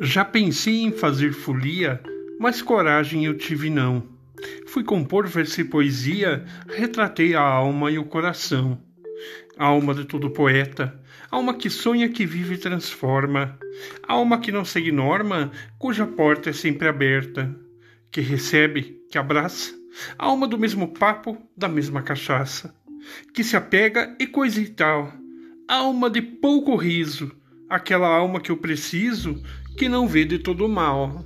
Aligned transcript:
Já 0.00 0.24
pensei 0.24 0.82
em 0.82 0.92
fazer 0.92 1.32
folia, 1.32 2.00
mas 2.38 2.62
coragem 2.62 3.24
eu 3.24 3.36
tive 3.36 3.68
não. 3.68 4.04
Fui 4.68 4.84
compor 4.84 5.26
verso 5.26 5.60
e 5.60 5.64
poesia, 5.64 6.44
retratei 6.68 7.34
a 7.34 7.40
alma 7.40 7.90
e 7.90 7.98
o 7.98 8.04
coração. 8.04 8.80
Alma 9.58 9.92
de 9.92 10.04
todo 10.04 10.30
poeta, 10.30 10.96
alma 11.28 11.52
que 11.52 11.68
sonha, 11.68 12.08
que 12.08 12.24
vive 12.24 12.54
e 12.54 12.58
transforma, 12.58 13.58
alma 14.06 14.38
que 14.38 14.52
não 14.52 14.64
segue 14.64 14.92
norma, 14.92 15.50
cuja 15.80 16.06
porta 16.06 16.50
é 16.50 16.52
sempre 16.52 16.86
aberta, 16.86 17.52
que 18.12 18.20
recebe, 18.20 19.02
que 19.10 19.18
abraça, 19.18 19.74
alma 20.16 20.46
do 20.46 20.56
mesmo 20.56 20.86
papo, 20.94 21.36
da 21.56 21.68
mesma 21.68 22.02
cachaça, 22.02 22.72
que 23.34 23.42
se 23.42 23.56
apega 23.56 24.14
e 24.20 24.28
coisa 24.28 24.60
e 24.60 24.68
tal, 24.68 25.12
alma 25.66 26.08
de 26.08 26.22
pouco 26.22 26.76
riso, 26.76 27.32
aquela 27.68 28.08
alma 28.08 28.40
que 28.40 28.50
eu 28.50 28.56
preciso 28.56 29.42
que 29.76 29.88
não 29.88 30.08
vê 30.08 30.24
de 30.24 30.38
todo 30.38 30.68
mal. 30.68 31.24